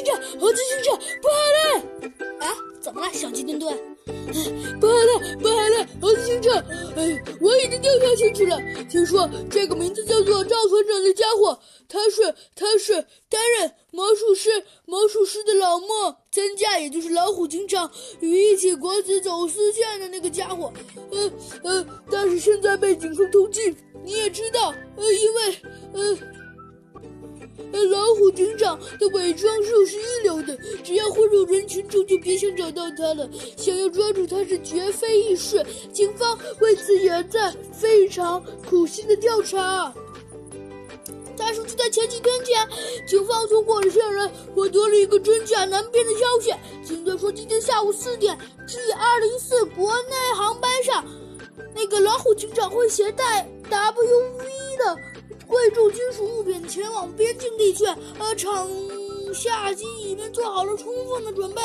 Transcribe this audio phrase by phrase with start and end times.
[0.00, 2.46] 警长，猴子警长，不好了！
[2.46, 3.76] 啊，怎么了，小鸡墩墩？
[4.80, 6.56] 不好了，不好了，猴子警长！
[6.96, 8.58] 哎，我已经调查清楚了，
[8.88, 12.94] 听说这个名字叫做赵团长的家伙，他是他是
[13.28, 17.90] 担任魔术师魔术师的老莫，增加也就是老虎警长
[18.20, 20.72] 与一起国子走私线的那个家伙。
[21.10, 21.30] 呃
[21.62, 25.56] 呃，但是现在被警方通缉，你也知道，呃，因为
[25.92, 26.18] 呃。
[27.90, 33.28] 老虎警长的伪装术是一流的，只要混入人群中，就别想找到他了。
[33.56, 39.92] 想要抓住他是绝非易事，警方为此也在非常苦心的调查。
[41.36, 42.68] 但是就在前几天前，
[43.08, 46.54] 警方从过线人获得了一个真假难辨的消息，
[46.86, 51.04] 警队说今天下午四点，G 二零四国内航班上，
[51.74, 54.96] 那个老虎警长会携带 WV 的。
[55.50, 57.84] 贵重金属物品前往边境地区，
[58.20, 58.68] 呃，场
[59.34, 61.60] 下机已经做好了充分的准备。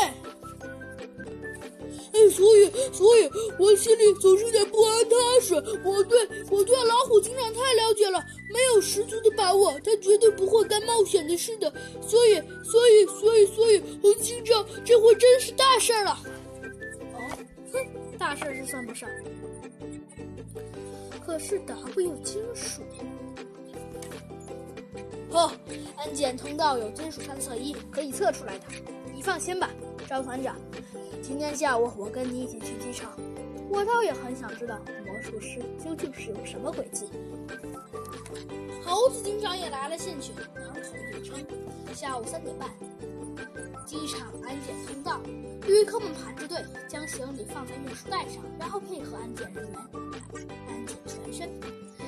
[2.13, 5.53] 哎，所以，所以我心里总是有点不安踏实。
[5.83, 6.17] 我对
[6.49, 11.71] 我对老虎警长太了解了，没有十足的把握，他绝对不会干冒险的事的。
[12.01, 16.17] 所以，所以，所以，所以，红警长，这回真是大事了。
[17.13, 17.19] 哦，
[17.73, 17.85] 哼，
[18.17, 19.09] 大事是算不上。
[21.25, 22.81] 可是 W 金属。
[25.35, 25.51] 哦，
[25.97, 28.65] 安检通道有金属探测仪可以测出来的。
[29.13, 29.69] 你放心吧，
[30.07, 30.55] 赵团长。
[31.21, 33.11] 今天下午我跟你一起去机场。
[33.69, 37.09] 我倒也很想知道魔术师究竟是有什么诡计。
[38.85, 40.79] 猴子警长也来了兴趣，两口
[41.19, 41.45] 一称。
[41.93, 42.69] 下午三点半，
[43.85, 45.21] 机场安检通道，
[45.67, 49.79] 旅客们排着队，将行李放在运输带上，然后配合安检人员
[50.67, 51.49] 安检全身。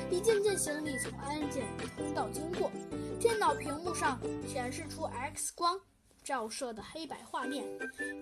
[0.10, 2.72] 一件件行李从安检通道经过。
[3.20, 5.80] 电脑屏幕上显示出 X 光
[6.24, 7.66] 照射的黑白画面，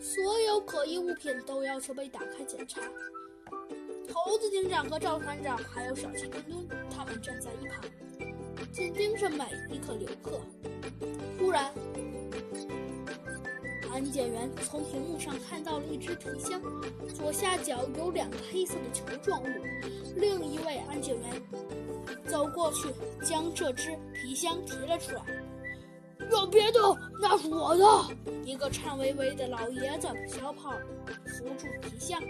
[0.02, 2.82] 所有可疑物品都要求被打开检查。
[4.14, 10.42] 猴子警长和赵团长还有小鸡墩墩，他们站在一旁，紧盯着每一个游客。
[11.38, 11.72] 突然，
[13.96, 16.62] 安检员从屏幕上看到了一只皮箱，
[17.16, 19.48] 左下角有两个黑色的球状物。
[20.18, 21.42] 另一位安检员。
[22.28, 22.90] 走过去，
[23.24, 25.22] 将这只皮箱提了出来。
[26.30, 27.86] 让别动，那是我的。
[28.44, 30.74] 一个颤巍巍的老爷子小跑
[31.26, 32.22] 扶住皮箱。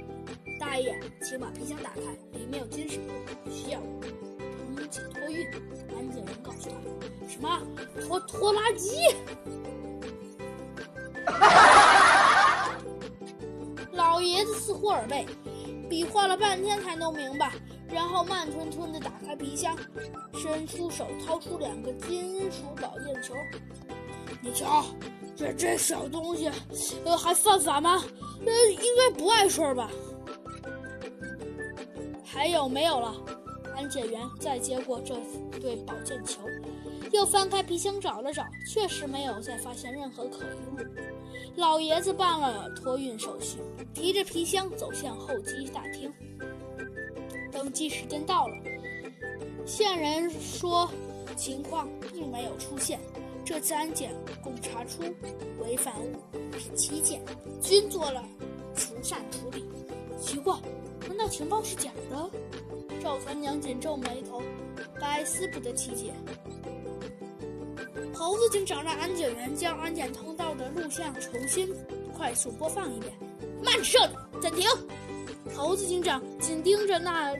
[0.60, 2.02] 大爷，请把皮箱打开，
[2.38, 3.00] 里面有金属，
[3.50, 3.80] 需要
[4.76, 5.48] 通气托运。
[5.98, 6.76] 安检员告诉他
[7.28, 7.60] ：“什么？
[8.08, 9.00] 拖拖拉机？”
[13.94, 15.26] 老爷子似乎耳背，
[15.90, 17.52] 比划了半天才弄明白。
[17.88, 19.78] 然后慢吞吞地打开皮箱，
[20.34, 23.36] 伸出手掏出两个金属保健球。
[24.42, 24.84] 你瞧，
[25.36, 26.50] 这这小东西，
[27.06, 28.04] 呃，还犯法吗？
[28.44, 29.88] 呃，应该不碍事儿吧？
[32.26, 33.14] 还有没有了？
[33.76, 35.16] 安检员再接过这
[35.62, 36.42] 对保健球，
[37.12, 40.78] 又翻开皮箱找了找，确实没有再发现任何可疑物。
[41.58, 43.60] 老爷子办了托运手续，
[43.94, 46.14] 提着皮箱走向候机大厅。
[47.52, 48.56] 登机时间到了，
[49.66, 50.90] 线人说
[51.38, 53.00] 情况并没有出现。
[53.46, 54.12] 这次安检
[54.44, 55.04] 共查出
[55.62, 56.14] 违反物
[56.58, 57.22] 品七件，
[57.62, 58.22] 均做了
[58.76, 59.64] 除善处理。
[60.20, 60.58] 奇怪，
[61.08, 62.30] 难道情报是假的？
[63.02, 64.42] 赵团长紧皱眉头，
[65.00, 66.12] 百思不得其解。
[68.14, 71.74] 猴子警长让安检员将安检通道的录像重新
[72.14, 73.14] 快速播放一遍。
[73.64, 74.00] 慢射，
[74.42, 74.68] 暂停。
[75.56, 77.34] 猴子警长紧盯着那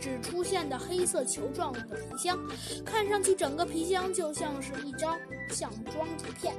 [0.00, 2.38] 只出现的黑色球状的皮箱，
[2.84, 5.18] 看上去整个皮箱就像是一张
[5.50, 6.54] 相装图片，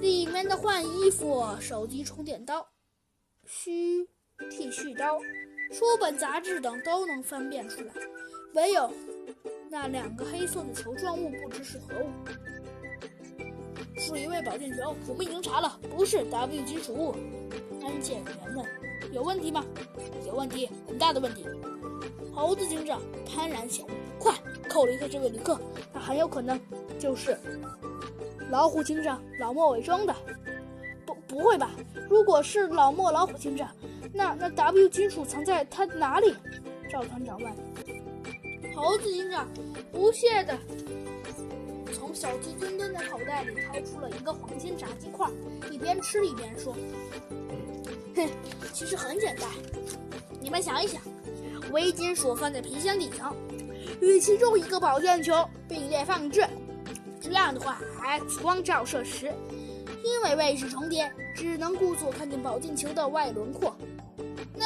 [0.00, 2.66] 里面的换衣服、手机充电刀、
[3.46, 4.04] 须
[4.50, 5.18] 剃须刀、
[5.74, 7.92] 书本、杂志等都能分辨出来，
[8.52, 8.88] 唯有
[9.68, 12.10] 那两个黑色的球状物不知是何物。
[13.96, 17.16] 是一位保健球，我们已经查了，不是 W 金属物。
[17.82, 18.64] 安检员们。
[19.10, 19.64] 有问题吗？
[20.24, 21.44] 有问题，很大的问题。
[22.32, 24.32] 猴子警长幡然醒悟，快
[24.68, 25.58] 扣离开这位旅客，
[25.92, 26.56] 他很有可能
[27.00, 27.36] 就是
[28.48, 30.14] 老虎警长老莫伪装的。
[31.04, 31.72] 不，不会吧？
[32.08, 33.68] 如果是老莫老虎警长，
[34.14, 36.32] 那那 W 金属藏在他哪里？
[36.88, 37.52] 赵团长问。
[38.76, 39.48] 猴子警长
[39.92, 40.58] 不屑的
[41.92, 45.28] 从小鸡墩墩的口袋里掏出了一个黄金炸鸡块，
[45.70, 46.74] 一边吃一边说。
[48.14, 48.28] 哼，
[48.72, 49.48] 其实很简单，
[50.40, 51.02] 你们想一想，
[51.72, 53.34] 微金属放在皮箱底层，
[54.00, 55.34] 与其中一个保健球
[55.68, 56.44] 并列放置，
[57.20, 59.32] 这样的话，X 光照射时，
[60.04, 63.76] 因为位置重叠，只能故作看见保健球的外轮廓。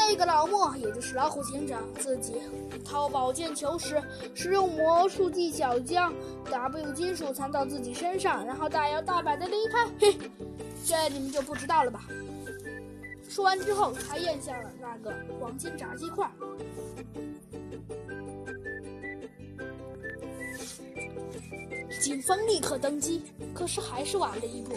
[0.06, 2.35] 那个老莫，也就是老虎警长，自己
[2.85, 4.03] 掏宝剑球时，
[4.35, 6.12] 使用魔术技巧将
[6.50, 9.87] W 金属藏到自己身上，然后大摇大摆的离开。
[9.99, 10.17] 嘿，
[10.85, 12.05] 这你们就不知道了吧？
[13.29, 16.31] 说完之后，他咽下了那个黄金炸鸡块。
[22.00, 23.23] 警方立刻登机，
[23.53, 24.75] 可是还是晚了一步。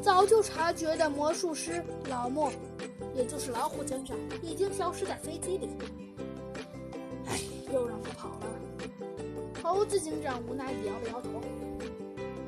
[0.00, 2.50] 早就察觉的魔术师老莫，
[3.14, 5.68] 也就是老虎警长，已经消失在飞机里。
[7.26, 7.40] 哎，
[7.72, 8.46] 又让他跑了。
[9.62, 11.40] 猴子警长无奈地摇了摇头。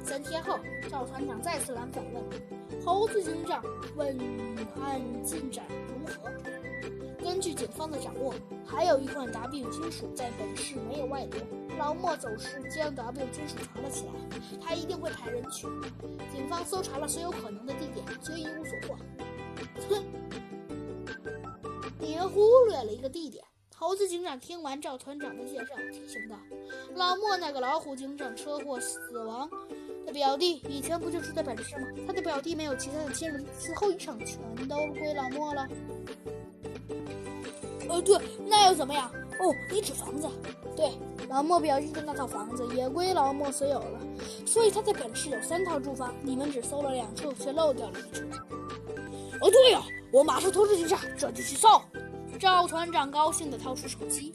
[0.05, 0.59] 三天后，
[0.91, 2.25] 赵团长再次来访问。
[2.85, 3.63] 猴子警长
[3.97, 4.19] 问
[4.81, 6.31] 案进展如何？
[7.23, 8.35] 根据警方的掌握，
[8.67, 11.41] 还有一块 W 金属在本市没有外流。
[11.79, 14.13] 老莫走时将 W 金属藏了起来，
[14.61, 15.69] 他一定会派人去。
[16.35, 18.97] 警方搜查了所有可能的地点，却一无所获。
[19.89, 20.05] 哼，
[22.03, 23.45] 你们忽略了一个地点。
[23.77, 26.37] 猴子警长听完赵团长的介绍，提醒道
[26.95, 29.49] ：“老莫那个老虎警长车祸死亡
[30.05, 31.87] 的表弟，以前不就住在本市吗？
[32.07, 34.37] 他的表弟没有其他的亲人，死后遗产全
[34.69, 35.69] 都归老莫了。”
[37.89, 39.09] 呃，对，那又怎么样？
[39.39, 40.29] 哦，你指房子？
[40.77, 40.91] 对，
[41.29, 44.01] 老莫表弟的那套房子也归老莫所有了，
[44.45, 48.25] 所以他在本市有三套住房，你们只搜了两处，却漏掉了一处。
[49.41, 49.83] 哦，对呀，
[50.13, 51.83] 我马上通知警察，这就去送。
[52.39, 54.35] 赵团长高兴地掏出手机。